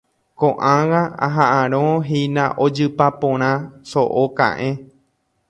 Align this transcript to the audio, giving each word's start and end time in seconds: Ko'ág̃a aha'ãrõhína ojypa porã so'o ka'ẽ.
Ko'ág̃a 0.43 1.01
aha'ãrõhína 1.27 2.45
ojypa 2.65 3.07
porã 3.21 3.51
so'o 3.93 4.23
ka'ẽ. 4.41 4.73